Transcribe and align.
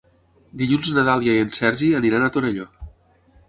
Dilluns 0.61 0.89
na 0.95 1.03
Dàlia 1.11 1.37
i 1.39 1.43
en 1.43 1.53
Sergi 1.59 1.93
aniran 2.03 2.29
a 2.29 2.33
Torelló. 2.39 2.69